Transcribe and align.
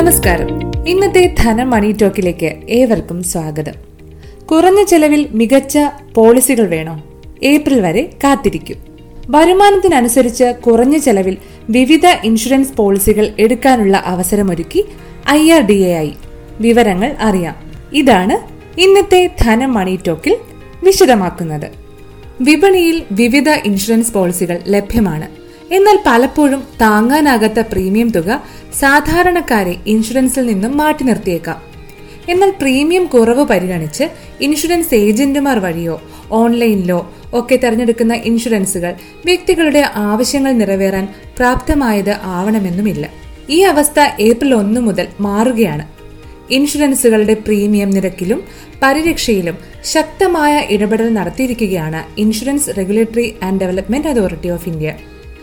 നമസ്കാരം. 0.00 0.48
ഇന്നത്തെ 0.86 1.34
ധന 1.38 1.62
മണി 1.62 1.96
ടോക്കിലേക്ക് 2.02 2.56
ഏവർക്കും 2.68 3.22
സ്വാഗതം. 3.22 3.72
കുറഞ്ഞ 4.46 4.84
ചെലവിൽ 4.84 5.28
മികച്ച 5.30 5.78
പോളിസികൾ 6.14 6.66
വേണോ? 6.66 7.04
ഏപ്രിൽ 7.42 7.80
വരെ 7.80 8.10
കാത്തിരിക്കും. 8.24 8.76
വരുമാനത്തിനനുസരിച്ച് 9.28 10.44
കുറഞ്ഞ 10.44 10.98
ചെലവിൽ 10.98 11.36
വിവിധ 11.70 12.06
ഇൻഷുറൻസ് 12.24 12.72
പോളിസികൾ 12.72 13.32
എടുക്കാനുള്ള 13.38 14.02
അവസരമൊരുക്കി 14.06 14.84
ഐ 15.30 15.50
ആർ 15.50 15.66
ഡി 15.66 15.72
എ 15.72 15.96
ആയി. 15.96 16.12
വിവരങ്ങൾ 16.60 17.16
അറിയാം. 17.20 17.56
ഇതാണ് 17.92 18.38
ഇന്നത്തെ 18.80 19.30
ധനം 19.40 19.74
മണി 19.74 19.98
ടോക്കിൽ 20.06 20.36
വിശദമാക്കുന്നത്. 20.84 21.70
വിപണിയിൽ 22.40 23.02
വിവിധ 23.12 23.48
ഇൻഷുറൻസ് 23.48 24.12
പോളിസികൾ 24.12 24.58
ലഭ്യമാണ്. 24.68 25.39
എന്നാൽ 25.70 25.98
പലപ്പോഴും 26.06 26.64
താങ്ങാനാകാത്ത 26.80 27.60
പ്രീമിയം 27.60 28.10
തുക 28.10 28.42
സാധാരണക്കാരെ 28.78 29.76
ഇൻഷുറൻസിൽ 29.86 30.46
നിന്നും 30.46 30.76
മാറ്റി 30.76 31.04
നിർത്തിയേക്കാം. 31.04 31.62
എന്നാൽ 32.28 32.52
പ്രീമിയം 32.60 33.04
കുറവ് 33.04 33.44
പരിഗണിച്ച് 33.44 34.04
ഇൻഷുറൻസ് 34.40 34.94
ഏജന്റുമാർ 34.94 35.58
വഴിയോ 35.58 36.02
ഓൺലൈനിലോ 36.30 37.14
ഒക്കെ 37.32 37.56
തിരഞ്ഞെടുക്കുന്ന 37.56 38.14
ഇൻഷുറൻസുകൾ 38.14 38.94
വ്യക്തികളുടെ 39.24 39.90
ആവശ്യങ്ങൾ 39.94 40.52
നിറവേറാൻ 40.52 41.08
പ്രാപ്തമായത് 41.36 42.16
ആവണമെന്നുമില്ല. 42.22 43.10
ഈ 43.50 43.60
അവസ്ഥ 43.60 44.00
ഏപ്രിൽ 44.20 44.54
ഒന്ന് 44.54 44.80
മുതൽ 44.80 45.08
മാറുകയാണ്. 45.20 45.86
ഇൻഷുറൻസുകളുടെ 46.52 47.34
പ്രീമിയം 47.34 47.90
നിരക്കിലും 47.90 48.42
പരിരക്ഷയിലും 48.82 49.58
ശക്തമായ 49.84 50.66
ഇടപെടൽ 50.70 51.08
നടത്തിയിരിക്കുകയാണ് 51.14 52.20
insurance 52.20 52.70
regulatory 52.78 53.34
and 53.42 53.60
development 53.60 54.08
authority 54.08 54.48
of 54.48 54.68
India. 54.68 54.94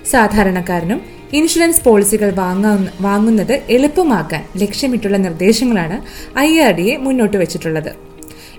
സാധാരണക്കാരനും 0.09 1.02
insurance 1.34 1.84
പോളിസികൾ 1.84 2.34
വാങ്ങാവുന്ന 2.34 2.91
വാങ്ങുന്നത് 3.02 3.61
എളുപ്പമാക്കാൻ 3.69 4.44
ലക്ഷ്യമിട്ടുള്ള 4.58 5.17
നിർദ്ദേശങ്ങളാണ് 5.17 6.02
ഐ 6.39 6.59
ആർ 6.59 6.72
ഡി 6.72 6.81
എ 6.81 6.97
മുന്നോട്ട് 6.97 7.38
വെച്ചിട്ടുള്ളത്. 7.38 7.95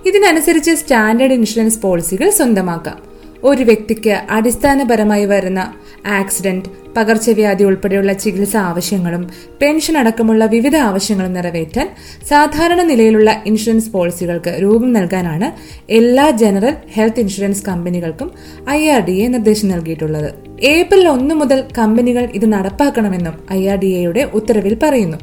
ഇതിനനുസരിച്ച് 0.05 0.71
സ്റ്റാൻഡേർഡ് 0.71 1.33
ഇൻഷുറൻസ് 1.33 1.81
പോളിസികൾ 1.81 2.29
സ്വന്തമാക്കാം. 2.29 3.09
ഒരു 3.43 3.63
വ്യക്തിക്ക് 3.63 4.17
അടിസ്ഥാനപരമായി 4.29 5.25
വരുന്ന 5.25 5.73
ആക്സിഡന്റ് 6.05 6.69
പകർച്ചവ്യാധി 6.97 7.63
ഉൾപ്പെടെയുള്ള 7.63 8.13
ചികിത്സാ 8.13 8.59
ആവശ്യങ്ങളും 8.61 9.29
പെൻഷൻ 9.61 9.97
അടക്കമുള്ള 9.97 10.45
വിവിധ 10.45 10.75
ആവശ്യങ്ങളും 10.75 11.33
നിറവേറ്റാൻ 11.33 11.89
സാധാരണ 12.29 12.81
നിലയിലുള്ള 12.81 13.43
ഇൻഷുറൻസ് 13.45 13.89
പോളിസികൾക്ക് 13.89 14.57
രൂപം 14.61 14.93
നൽകാനാണ് 14.93 15.51
എല്ലാ 15.89 16.29
ജനറൽ 16.29 16.75
ഹെൽത്ത് 16.93 17.19
ഇൻഷുറൻസ് 17.19 17.65
കമ്പനികൾക്കും 17.65 18.31
ഐ 18.69 18.91
നിർദ്ദേശം 19.27 19.67
നൽകിയിട്ടുള്ളത്. 19.67 20.48
ഏപ്രിൽ 20.61 21.07
ഒന്ന് 21.07 21.35
മുതൽ 21.35 21.63
കമ്പനികൾ 21.77 22.29
ഇത് 22.33 22.53
നടപ്പാക്കണമെന്നും 22.53 23.33
ഐ 23.51 23.67
ആർ 23.67 23.77
ഡി 23.77 23.85
എയുടെ 23.85 24.19
ഉത്തരവിൽ 24.33 24.77
പറയുന്നു. 24.83 25.17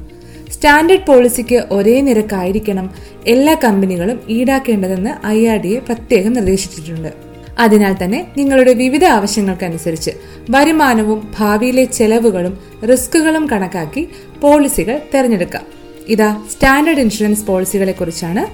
സ്റ്റാൻഡേർഡ് 0.51 1.07
പോളിസിക്ക് 1.07 1.65
ഒരേ 1.71 2.01
നിരക്കായിരിക്കണം 2.01 2.91
എല്ലാ 3.27 3.57
കമ്പനികളും 3.65 4.21
ഈടാക്കേണ്ടതെന്ന് 4.29 5.27
ഐ 5.27 5.47
ആർ 5.47 5.59
ഡി 5.59 5.69
എ 5.69 5.79
പ്രത്യേകം 5.79 6.33
നിർദ്ദേശിച്ചിട്ടുണ്ട്. 6.33 7.13
അതിനാൽ 7.59 7.97
തന്നെ 8.05 8.29
നിങ്ങളുടെ 8.37 8.73
വിവിധ 8.73 9.05
ആവശ്യങ്ങൾക്കനുസരിച്ച് 9.05 10.11
വരുമാനവും 10.51 11.33
ഭാവിയിലെ 11.39 11.85
ചെലവുകളും 11.85 12.59
റിസ്കുകളും 12.91 13.51
കണക്കാക്കി 13.51 14.09
പോളിസികൾ 14.41 15.01
തിരഞ്ഞെടുക്കാം. 15.15 15.63
ഇതാ 16.09 16.43
സ്റ്റാൻഡേർഡ് 16.51 17.01
ഇൻഷുറൻസ് 17.01 17.47
പോളിസികളെ 17.47 17.93
കുറിച്ചാണ് 17.93 18.47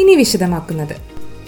ഇനി 0.00 0.14
വിശദമാക്കുന്നത്. 0.14 0.96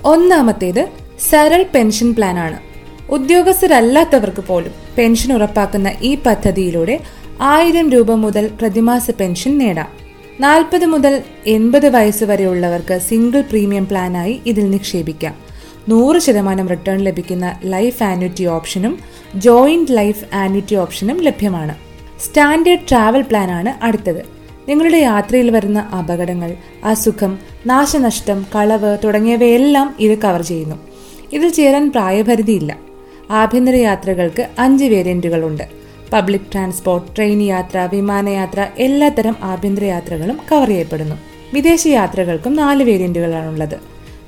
ഒന്നാമത്തേത് 0.05 0.89
സരൾ 1.31 1.66
പെൻഷൻ 1.75 2.14
പ്ലാൻ 2.14 2.39
ആണ് 2.39 2.67
ഉദ്യോഗസ്ഥരല്ലാത്തവർക്ക് 3.10 4.42
പോലും 4.42 4.72
പെൻഷൻ 4.98 5.32
ഉറപ്പാക്കുന്ന 5.32 5.92
ഈ 6.02 6.14
പദ്ധതിയിലൂടെ 6.14 7.00
ആയിരം 7.40 7.90
രൂപ 7.90 8.12
മുതൽ 8.12 8.50
പ്രതിമാസ 8.60 9.10
പെൻഷൻ 9.10 9.58
നേടാം. 9.58 9.88
നാൽപ്പത് 10.40 10.86
മുതൽ 10.86 11.22
എൺപത് 11.46 11.88
വയസ്സ് 11.88 12.24
വരെയുള്ളവർക്ക് 12.24 12.98
സിംഗിൾ 12.98 13.41
പ്രീമിയം 13.41 13.86
പ്ലാനായി 13.86 14.41
ഇതിൽ 14.47 14.70
നിക്ഷേപിക്കാം. 14.70 15.34
നൂറ് 15.88 16.18
ശതമാനം 16.18 16.68
റിട്ടേൺ 16.68 16.98
ലഭിക്കുന്ന 16.98 17.60
ലൈഫ് 17.64 18.02
ആന്വിറ്റി 18.02 18.44
ഓപ്ഷനും 18.44 18.98
ജോയിന്റ് 19.34 19.92
ലൈഫ് 19.92 20.24
ആന്വിറ്റി 20.34 20.74
ഓപ്ഷനും 20.74 21.20
ലഭ്യമാണ്. 21.20 21.74
സ്റ്റാൻഡേർഡ് 22.20 22.88
ട്രാവൽ 22.88 23.22
പ്ലാൻ 23.22 23.50
ആണ് 23.50 23.84
അടുത്തത്. 23.84 24.22
നിങ്ങളുടെ 24.68 24.97
യാത്രയിൽ 24.97 25.50
വരുന്ന 25.50 25.78
അപകടങ്ങൾ 25.78 26.56
അസുഖം 26.84 27.38
നാശനഷ്ടം 27.66 28.47
കളവ് 28.54 28.98
തുടങ്ങിയവയെല്ലാം 29.04 29.97
ഇത് 30.00 30.18
കവർ 30.18 30.42
ചെയ്യുന്നു. 30.42 30.76
ഇതിൽ 31.32 31.48
ചേരാൻ 31.48 31.91
പ്രായപരിധിയില്ല. 31.91 32.88
ആഭ്യന്തര 33.31 33.75
യാത്രകൾക്ക് 33.75 34.49
അഞ്ച് 34.59 34.84
വേരിയന്റുകളുണ്ട്. 34.84 35.62
പബ്ലിക് 36.12 36.53
ട്രാൻസ്പോർട്ട് 36.53 37.16
ട്രെയിൻ 37.16 37.43
യാത്ര 37.43 37.89
വിമാനയാത്ര 37.93 38.66
എല്ലാത്തരം 38.78 39.37
ആഭ്യന്തര 39.43 39.84
യാത്രകളും 39.84 40.39
കവർ 40.53 40.69
ചെയ്യപ്പെടുന്നു. 40.69 41.16
വിദേശ 41.55 41.87
യാത്രകൾക്കും 41.87 42.56
നാല് 42.56 42.84
വേരിയന്റുകളാണുള്ളത്. 42.84 43.77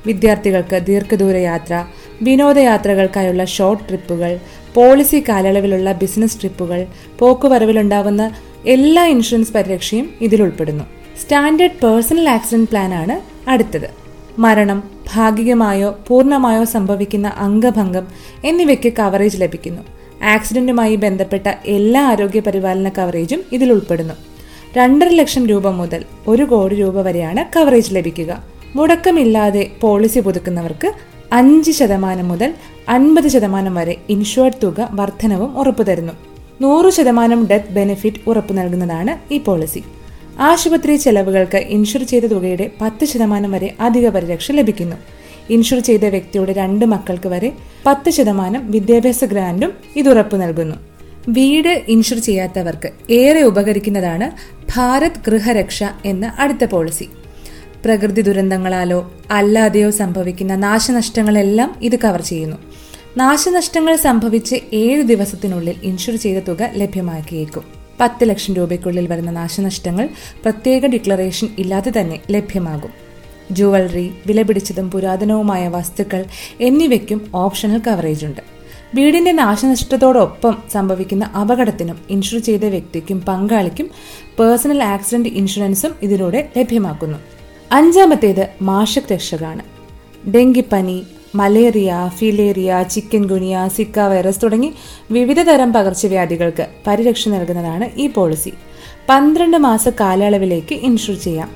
വിദ്യാർത്ഥികൾക്ക് 0.06 0.86
ദീർഘദൂര 0.86 1.36
യാത്ര 1.36 1.84
വിനോദയാത്രകൾക്കായുള്ള 2.22 3.44
ഷോർട്ട് 3.44 3.84
ട്രിപ്പുകൾ 3.88 4.40
പോളിസി 4.74 5.24
കാലയളവിലുള്ള 5.28 5.92
ബിസിനസ് 5.92 6.40
ട്രിപ്പുകൾ 6.40 6.86
പോക്കുവരവിലുണ്ടാവുന്ന 7.18 8.34
എല്ലാ 8.66 9.04
ഇൻഷുറൻസ് 9.06 9.52
പരിരക്ഷയും 9.52 10.10
ഇതിലുൾപ്പെടുന്നു. 10.20 10.84
സ്റ്റാൻഡേർഡ് 11.20 11.86
പേഴ്സണൽ 11.86 12.28
ആക്സിഡന്റ് 12.28 12.68
പ്ലാൻ 12.70 12.94
ആണ് 12.94 13.20
അടുത്തത്. 13.50 14.09
മരണം 14.38 14.90
ഭാഗികമായോ 15.14 15.98
പൂർണമായോ 16.08 16.64
സംഭവിക്കുന്ന 16.64 17.28
അംഗഭംഗം 17.28 18.06
എന്നിവയ്ക്ക് 18.44 18.92
കവറേജ് 18.92 19.40
ലഭിക്കുന്നു. 19.40 19.82
ആക്സിഡന്റുമായി 20.22 20.96
ബന്ധപ്പെട്ട 20.96 21.46
എല്ലാ 21.66 22.02
ആരോഗ്യ 22.02 22.40
പരിപാലന 22.40 22.88
കവറേജും 22.88 23.42
ഇതിൽ 23.52 23.72
ഉൾപ്പെടുന്നു. 23.72 24.14
രണ്ടര 24.76 25.08
ലക്ഷം 25.08 25.46
രൂപ 25.46 25.68
മുതൽ 25.68 26.04
ഒരു 26.28 26.42
കോടി 26.42 26.74
രൂപ 26.74 27.00
വരെയാണ് 27.00 27.44
കവറേജ് 27.56 27.94
ലഭിക്കുക. 27.94 28.42
മുടക്കമില്ലാതെ 28.76 29.70
പോളിസി 29.80 30.20
പുതുക്കുന്നവർക്ക് 30.20 30.92
അഞ്ച് 31.32 31.70
ശതമാനം 31.70 32.28
മുതൽ 32.28 32.54
അൻപത് 32.88 33.28
ശതമാനം 33.28 33.74
വരെ 33.74 33.96
ഇൻഷുർഡ് 34.08 34.62
തുക 34.62 34.88
വർധനവും 34.90 35.58
ഉറപ്പു 35.58 35.82
തരുന്നു 35.82 36.12
നൂറ് 36.60 36.90
ശതമാനം 36.90 37.46
ഡെത്ത് 37.46 37.70
ബെനിഫിറ്റ് 37.70 38.16
ഉറപ്പു 38.26 38.54
നൽകുന്നതാണ് 38.54 39.34
ഈ 39.34 39.38
പോളിസി 39.38 39.84
ആശുപത്രി 40.40 40.96
ചെലവുകൾക്ക് 40.96 41.58
ഇൻഷുർ 41.58 42.02
ചെയ്ത 42.02 42.22
തുകയുടെ 42.22 42.70
പത്ത് 42.80 43.04
ശതമാനം 43.04 43.50
വരെ 43.52 43.74
അധിക 43.80 44.08
പരിരക്ഷ 44.08 44.52
ലഭിക്കുന്നു. 44.52 44.96
ഇൻഷുർ 45.50 45.78
ചെയ്ത 45.78 46.04
വ്യക്തിയുടെ 46.04 46.52
രണ്ട് 46.52 46.84
മക്കൾക്ക് 46.84 47.28
വരെ 47.28 47.52
പത്ത് 47.86 48.10
ശതമാനം 48.10 48.70
വിദ്യാഭ്യാസ 48.70 49.24
ഗ്രാന്റും 49.24 49.72
ഇത് 49.96 50.08
ഉറപ്പു 50.08 50.36
നൽകുന്നു. 50.36 50.76
വീട് 51.28 51.84
ഇൻഷുർ 51.88 52.18
ചെയ്യാത്തവർക്ക് 52.18 53.12
ഏറെ 53.12 53.42
ഉപകരിക്കുന്നതാണ് 53.42 54.30
ഭാരത് 54.76 55.20
ഗൃഹരക്ഷ 55.26 55.84
എന്ന 56.04 56.36
അടുത്ത 56.38 56.64
പോളിസി. 56.64 57.08
പ്രകൃതി 57.84 58.20
ദുരന്തങ്ങളാലോ 58.20 59.12
അല്ലാതെയോ 59.30 59.90
സംഭവിക്കുന്ന 59.90 60.54
നാശനഷ്ടങ്ങളെല്ലാം 60.54 61.74
ഇത് 61.82 61.96
കവർ 61.96 62.22
ചെയ്യുന്നു. 62.22 62.56
നാശനഷ്ടങ്ങൾ 63.16 63.96
സംഭവിച്ച് 63.96 64.56
ഏഴ് 64.72 65.02
ദിവസത്തിനുള്ളിൽ 65.02 65.74
ഇൻഷുർ 65.82 66.16
ചെയ്ത 66.16 66.42
തുക 66.42 66.70
ലഭ്യമാക്കിയേക്കും. 66.74 67.79
പത്ത് 68.00 68.28
ലക്ഷം 68.28 68.54
രൂപയ്ക്കുള്ളിൽ 68.54 69.06
വരുന്ന 69.06 69.30
നാശനഷ്ടങ്ങൾ 69.30 70.08
പ്രത്യേക 70.42 70.86
ഡിക്ലറേഷൻ 70.86 71.48
ഇല്ലാതെ 71.58 71.92
തന്നെ 72.00 72.20
ലഭ്യമാകും. 72.30 72.90
ജുവലറി 73.50 74.12
വിലപിടിച്ചതും 74.26 74.90
പുരാതനവുമായ 74.90 75.68
വസ്തുക്കൾ 75.68 76.24
എന്നിവയ്ക്കും 76.60 77.30
ഓപ്ഷണൽ 77.34 77.78
കവറേജ് 77.78 78.26
ഉണ്ട്. 78.26 78.40
വീടിന്റെ 78.94 79.32
നാശനഷ്ടത്തോടൊപ്പം 79.32 80.58
സംഭവിക്കുന്ന 80.72 81.24
അപകടത്തിനും 81.24 81.98
ഇൻഷുർ 82.10 82.40
ചെയ്ത 82.40 82.64
വ്യക്തിക്കും 82.64 83.20
പങ്കാളിക്കും 83.20 83.90
പേഴ്സണൽ 84.38 84.82
ആക്സിഡന്റ് 84.82 85.28
ഇൻഷുറൻസും 85.28 85.94
ഇതിലൂടെ 86.02 86.48
ലഭ്യമാക്കുന്നു. 86.58 87.18
അഞ്ചാമത്തേത് 87.72 88.48
മാഷക് 88.62 89.12
രക്ഷകാണ് 89.12 89.62
ഡെങ്കിപ്പനി 90.30 91.02
malaria 91.34 91.94
filaria 92.16 92.86
chikungunya 93.24 93.68
Zika 93.76 94.00
virus 94.00 94.42
തുടങ്ങി 94.42 94.72
വിവിധ 95.10 95.42
തരം 95.42 95.72
പകർച്ചവ്യാധികൾക്ക് 95.72 96.66
പരിരക്ഷ 96.86 97.28
നൽകുന്നതാണ് 97.28 98.00
ഈ 98.00 98.06
പോളിസി. 98.06 98.52
പന്ത്രണ്ട് 99.08 99.56
മാസ 99.56 99.88
കാലയളവിലേക്ക് 99.88 100.74
ഇൻഷുർ 100.74 101.14
ചെയ്യാം. 101.14 101.50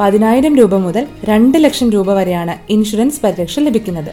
പതിനായിരം 0.00 0.56
രൂപ 0.56 0.74
മുതൽ 0.74 1.06
രണ്ട് 1.24 1.58
ലക്ഷം 1.58 1.90
രൂപ 1.90 2.12
വരെയാണ് 2.12 2.72
ഇൻഷുറൻസ് 2.72 3.20
പരിരക്ഷ 3.24 3.60
ലഭിക്കുന്നത്. 3.60 4.12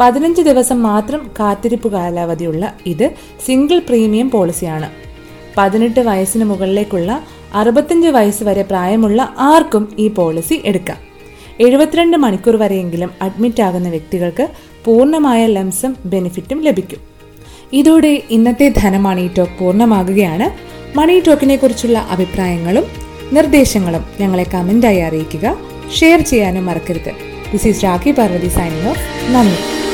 പതിനഞ്ച് 0.00 0.42
ദിവസം 0.42 0.82
മാത്രം 0.82 1.30
കാത്തിരിപ്പ് 1.40 1.92
കാലാവധിയുള്ള 1.92 2.74
ഇത് 2.86 3.10
സിംഗിൾ 3.46 3.78
പ്രീമിയം 3.78 4.30
പോളിസിയാണ്. 4.30 4.90
പതിനെട്ട് 5.58 6.00
വയസ്സിന് 6.00 6.44
മുകളിലേക്കുള്ള 6.44 7.22
അറുപത്തഞ്ച് 7.54 8.08
വയസ്സ് 8.08 8.44
വരെ 8.44 8.62
പ്രായമുള്ള 8.62 9.34
ആർക്കും 9.38 9.96
ഈ 9.98 10.08
പോളിസി 10.08 10.62
എടുക്കാം. 10.64 11.11
എഴുപത്തിരണ്ട് 11.62 12.16
മണിക്കൂർ 12.16 12.56
വരെയെങ്കിലും 12.56 13.10
അഡ്മിറ്റ് 13.22 13.62
ആകുന്ന 13.62 13.88
വ്യക്തികൾക്ക് 13.88 14.48
പൂർണമായ 14.84 15.46
ലംസം 15.46 15.94
ബെനിഫിറ്റും 16.04 16.60
ലഭിക്കും. 16.60 16.98
ഇതോടെ 17.72 18.22
ഇന്നത്തെ 18.30 18.72
ധനമണി 18.76 19.30
ടോക്ക് 19.38 19.58
പൂർണമാകുകയാണ്. 19.58 20.46
മണി 20.98 21.22
ടോക്കിനെ 21.26 21.56
കുറിച്ചുള്ള 21.56 21.98
അഭിപ്രായങ്ങളും 21.98 22.84
നിർദ്ദേശങ്ങളും 23.32 24.04
ഞങ്ങളെ 24.20 24.46
കമന്റായി 24.54 24.98
അറിയിക്കുക. 24.98 25.56
ഷെയർ 26.00 26.20
ചെയ്യാനും 26.20 26.66
മറക്കരുത്. 26.66 27.12
This 27.52 27.68
is 27.68 27.84
Rakhi 27.84 28.10
Parvathy 28.10 28.48
signing 28.48 28.88
off 28.88 29.00
നന്ദി. 29.34 29.91